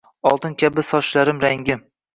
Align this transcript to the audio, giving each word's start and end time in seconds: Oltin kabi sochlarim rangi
Oltin 0.29 0.55
kabi 0.63 0.87
sochlarim 0.89 1.47
rangi 1.47 1.81